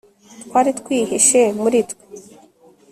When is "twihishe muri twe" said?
0.79-2.05